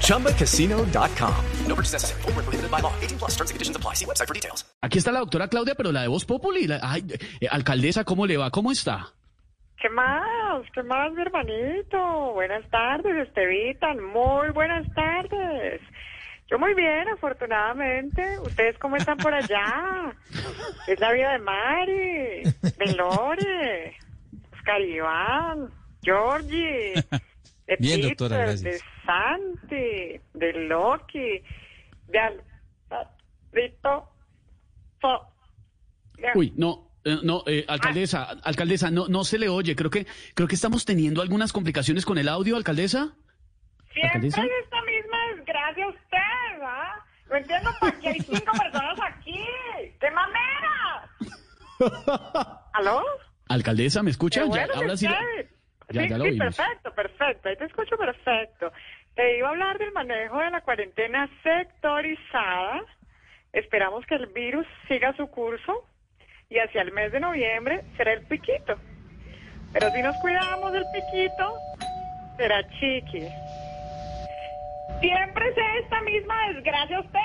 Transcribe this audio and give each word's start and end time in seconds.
ChumbaCasino.com. 0.00 1.34
No 1.68 1.74
purchase 1.74 1.92
necessary. 1.94 2.22
Void 2.22 2.34
where 2.36 2.44
prohibited 2.44 2.70
by 2.70 2.80
law. 2.80 2.92
18 3.00 3.18
plus 3.18 3.32
terms 3.36 3.50
and 3.50 3.56
conditions 3.56 3.76
apply. 3.76 3.94
See 3.94 4.04
website 4.06 4.26
for 4.28 4.34
details. 4.34 4.64
Aquí 4.82 4.98
está 4.98 5.12
la 5.12 5.20
doctora 5.20 5.48
Claudia, 5.48 5.74
pero 5.74 5.92
la 5.92 6.02
de 6.02 6.08
Voz 6.08 6.24
Populi. 6.24 6.66
La- 6.66 6.80
ay, 6.82 7.04
eh, 7.40 7.48
alcaldesa, 7.50 8.04
¿cómo 8.04 8.26
le 8.26 8.36
va? 8.36 8.50
¿Cómo 8.50 8.70
está? 8.72 9.08
¿Qué 9.80 9.88
más? 9.90 10.62
¿Qué 10.74 10.82
más, 10.82 11.12
mi 11.12 11.22
hermanito? 11.22 12.32
Buenas 12.34 12.68
tardes, 12.70 13.28
Estevitan. 13.28 14.02
Muy 14.02 14.50
buenas 14.54 14.86
tardes. 14.94 15.80
Yo 16.50 16.58
muy 16.58 16.74
bien, 16.74 17.08
afortunadamente. 17.08 18.38
¿Ustedes 18.40 18.76
cómo 18.78 18.96
están 18.96 19.16
por 19.18 19.32
allá? 19.34 20.14
Es 20.86 21.00
la 21.00 21.12
vida 21.12 21.32
de 21.32 21.38
Mari, 21.38 22.42
de 22.42 22.94
Lore, 22.96 23.96
Oscar 24.52 24.80
Iván, 24.82 25.70
Georgie, 26.02 26.92
de 27.66 27.76
Bien, 27.78 28.00
Peter, 28.00 28.08
doctora, 28.10 28.36
gracias. 28.38 28.62
de 28.62 28.80
Santi, 29.04 30.20
de 30.34 30.52
Loki, 30.68 31.42
de 32.08 32.18
Uy, 36.34 36.52
no. 36.56 36.90
eh, 37.04 37.18
No, 37.22 37.42
eh, 37.46 37.64
alcaldesa, 37.68 38.24
alcaldesa, 38.42 38.90
no, 38.90 39.08
no 39.08 39.24
se 39.24 39.38
le 39.38 39.48
oye. 39.48 39.76
Creo 39.76 39.90
que, 39.90 40.06
creo 40.34 40.48
que 40.48 40.54
estamos 40.54 40.84
teniendo 40.84 41.22
algunas 41.22 41.52
complicaciones 41.52 42.04
con 42.04 42.18
el 42.18 42.28
audio, 42.28 42.56
alcaldesa. 42.56 43.14
Siempre 43.92 44.06
¿Alcaldesa? 44.08 44.42
es 44.44 44.50
esta 44.64 44.82
misma 44.82 45.18
desgracia 45.36 45.88
usted, 45.88 46.62
¿ah? 46.62 47.04
No 47.30 47.36
entiendo 47.36 47.70
por 47.80 48.00
qué 48.00 48.08
hay 48.08 48.20
cinco 48.20 48.52
personas 48.58 48.98
aquí. 49.06 49.38
¡Qué 50.00 50.10
mamera! 50.10 51.08
¿Aló? 52.72 53.02
Alcaldesa, 53.48 54.02
¿me 54.02 54.10
escucha? 54.10 54.44
Ya, 54.46 54.66
ahora 54.74 54.96
sí. 54.96 55.06
Ya, 55.06 55.18
sí, 56.02 56.08
ya 56.08 56.18
lo 56.18 56.24
sí, 56.24 56.30
oímos. 56.30 56.56
perfecto, 56.56 56.94
perfecto. 56.94 57.48
Ahí 57.48 57.56
te 57.56 57.64
escucho 57.66 57.96
perfecto. 57.96 58.72
Te 59.14 59.38
iba 59.38 59.48
a 59.48 59.50
hablar 59.50 59.78
del 59.78 59.92
manejo 59.92 60.38
de 60.38 60.50
la 60.50 60.60
cuarentena 60.62 61.28
sectorizada. 61.42 62.82
Esperamos 63.52 64.04
que 64.06 64.16
el 64.16 64.26
virus 64.26 64.66
siga 64.88 65.14
su 65.16 65.28
curso 65.28 65.86
y 66.50 66.58
hacia 66.58 66.82
el 66.82 66.92
mes 66.92 67.12
de 67.12 67.20
noviembre 67.20 67.84
será 67.96 68.12
el 68.12 68.26
piquito. 68.26 68.74
Pero 69.72 69.90
si 69.90 70.02
nos 70.02 70.16
cuidamos 70.16 70.72
del 70.72 70.84
piquito, 70.92 71.54
será 72.36 72.68
chiqui. 72.70 73.28
Siempre 75.00 75.48
es 75.48 75.84
esta 75.84 76.00
misma 76.02 76.48
desgracia 76.48 77.00
usted. 77.00 77.20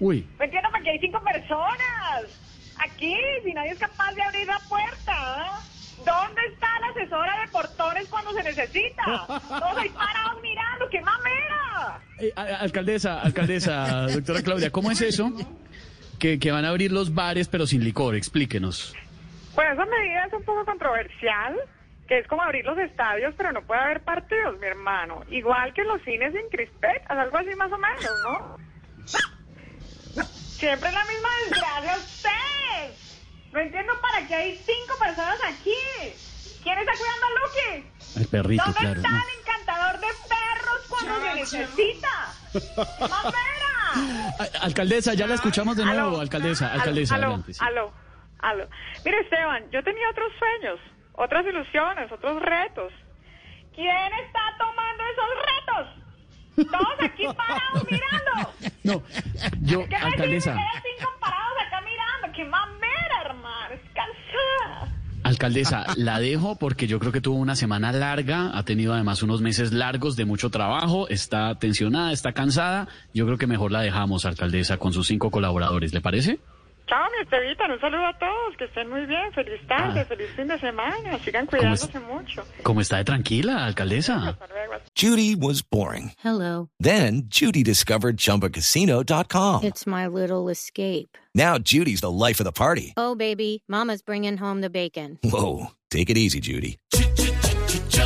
Uy, 0.00 0.28
No 0.38 0.44
entiendo 0.44 0.70
por 0.70 0.82
qué 0.82 0.90
hay 0.90 0.98
cinco 0.98 1.22
personas. 1.22 2.74
Aquí, 2.78 3.16
si 3.44 3.52
nadie 3.54 3.70
es 3.70 3.78
capaz 3.78 4.12
de 4.14 4.22
abrir 4.22 4.46
la 4.46 4.58
puerta. 4.68 5.12
¿ah? 5.12 5.60
¿Dónde 6.04 6.42
está 6.52 6.78
la 6.80 6.88
asesora 6.88 7.40
de 7.40 7.48
portones 7.48 8.08
cuando 8.08 8.32
se 8.32 8.42
necesita? 8.42 9.04
Todos 9.26 9.76
ahí 9.78 9.88
parados 9.90 10.33
¡qué 10.94 11.00
mamera! 11.00 12.00
eh, 12.20 12.32
alcaldesa, 12.36 13.20
alcaldesa, 13.20 14.06
doctora 14.12 14.42
Claudia, 14.42 14.70
¿cómo 14.70 14.90
es 14.92 15.00
eso? 15.00 15.32
Que, 16.18 16.38
que 16.38 16.52
van 16.52 16.64
a 16.64 16.68
abrir 16.68 16.92
los 16.92 17.12
bares, 17.14 17.48
pero 17.48 17.66
sin 17.66 17.82
licor. 17.82 18.14
Explíquenos. 18.14 18.94
Pues 19.54 19.66
esa 19.72 19.84
medida 19.84 20.24
es 20.26 20.32
un 20.32 20.44
poco 20.44 20.64
controversial, 20.64 21.56
que 22.06 22.18
es 22.20 22.26
como 22.28 22.42
abrir 22.42 22.64
los 22.64 22.78
estadios, 22.78 23.34
pero 23.36 23.52
no 23.52 23.62
puede 23.62 23.80
haber 23.80 24.00
partidos, 24.02 24.58
mi 24.60 24.66
hermano. 24.66 25.22
Igual 25.30 25.74
que 25.74 25.82
los 25.84 26.00
cines 26.02 26.34
en 26.34 26.48
crispetas, 26.50 27.10
algo 27.10 27.36
así 27.36 27.50
más 27.56 27.72
o 27.72 27.78
menos, 27.78 28.04
¿no? 28.24 28.56
Siempre 30.24 30.88
es 30.88 30.94
la 30.94 31.04
misma 31.04 31.28
desgracia 31.48 31.96
usted. 31.96 32.94
No 33.52 33.60
entiendo 33.60 33.92
para 34.00 34.26
qué 34.26 34.34
hay 34.34 34.56
cinco 34.64 34.96
personas 34.98 35.38
aquí. 35.44 35.74
¿Quién 36.62 36.78
está 36.78 36.92
cuidando 36.92 37.26
a 37.26 37.30
Lucky? 37.40 37.86
El 38.20 38.26
perrito, 38.28 38.64
¿Dónde 38.64 38.80
claro. 38.80 39.00
no. 39.02 39.08
el 39.08 39.40
encantador 39.40 40.00
de 40.00 40.06
perros 40.06 40.80
cuando 40.88 41.20
se 41.20 41.33
necesita? 41.52 42.32
¡Mamera! 43.00 44.34
Alcaldesa, 44.62 45.14
ya 45.14 45.26
la 45.26 45.34
escuchamos 45.34 45.76
de 45.76 45.84
nuevo, 45.84 46.08
Aló. 46.08 46.20
alcaldesa, 46.20 46.72
alcaldesa, 46.72 47.14
aló, 47.14 47.24
adelante. 47.26 47.54
sí. 47.54 47.60
aló, 47.62 47.92
aló. 48.40 48.68
Mire, 49.04 49.20
Esteban, 49.20 49.70
yo 49.70 49.82
tenía 49.84 50.08
otros 50.10 50.32
sueños, 50.38 50.80
otras 51.14 51.46
ilusiones, 51.46 52.10
otros 52.10 52.40
retos. 52.42 52.92
¿Quién 53.74 54.12
está 54.24 54.40
tomando 54.58 55.02
esos 55.12 55.30
retos? 55.50 56.70
Todos 56.70 57.00
aquí 57.00 57.26
parados 57.36 57.84
mirando. 57.90 58.52
No, 58.84 59.02
yo, 59.62 59.88
¿Qué 59.88 59.96
alcaldesa? 59.96 60.52
Quedan 60.52 60.82
cinco 60.98 61.10
parados 61.18 61.52
acá 61.66 61.80
mirando. 61.80 62.36
¡Qué 62.36 62.44
mamera, 62.44 63.22
hermano! 63.24 63.74
¡Es 63.74 63.80
cansada! 63.94 64.92
Alcaldesa, 65.24 65.86
la 65.96 66.20
dejo 66.20 66.56
porque 66.56 66.86
yo 66.86 67.00
creo 67.00 67.10
que 67.10 67.20
tuvo 67.20 67.36
una 67.36 67.56
semana 67.56 67.90
larga, 67.92 68.56
ha 68.56 68.62
tenido 68.64 68.92
además 68.92 69.22
unos 69.22 69.40
meses 69.40 69.72
largos 69.72 70.14
de 70.16 70.24
mucho 70.24 70.50
trabajo, 70.50 71.08
está 71.08 71.58
tensionada, 71.58 72.12
está 72.12 72.32
cansada. 72.32 72.88
Yo 73.12 73.26
creo 73.26 73.38
que 73.38 73.46
mejor 73.46 73.72
la 73.72 73.80
dejamos, 73.80 74.24
alcaldesa, 74.26 74.76
con 74.76 74.92
sus 74.92 75.06
cinco 75.08 75.30
colaboradores, 75.30 75.92
¿le 75.92 76.00
parece? 76.00 76.38
Chao, 76.86 77.08
mi 77.12 77.22
Estevita. 77.22 77.64
Un 77.72 77.80
saludo 77.80 78.04
a 78.06 78.18
todos. 78.18 78.56
Que 78.58 78.64
estén 78.66 78.90
muy 78.90 79.06
bien. 79.06 79.32
Feliz 79.34 79.60
tarde, 79.66 80.00
Ah. 80.00 80.04
feliz 80.04 80.28
fin 80.36 80.46
de 80.48 80.58
semana. 80.58 81.18
Sigan 81.24 81.46
¿Cómo 81.46 81.58
cuidándose 81.60 81.98
mucho. 82.00 82.44
¿Cómo 82.62 82.80
está 82.80 82.98
de 82.98 83.04
tranquila, 83.04 83.64
alcaldesa? 83.66 84.36
Judy 84.94 85.34
was 85.34 85.62
boring. 85.62 86.12
Hello. 86.22 86.68
Then 86.78 87.24
Judy 87.30 87.62
discovered 87.62 88.16
ChumbaCasino.com. 88.18 89.64
It's 89.64 89.86
my 89.86 90.06
little 90.06 90.50
escape. 90.50 91.16
Now 91.34 91.58
Judy's 91.58 92.00
the 92.00 92.10
life 92.12 92.38
of 92.40 92.44
the 92.44 92.52
party. 92.52 92.92
Oh, 92.96 93.14
baby, 93.16 93.62
Mama's 93.66 94.02
bringing 94.02 94.36
home 94.38 94.60
the 94.60 94.70
bacon. 94.70 95.18
Whoa, 95.24 95.72
take 95.90 96.10
it 96.10 96.18
easy, 96.18 96.38
Judy. 96.40 96.78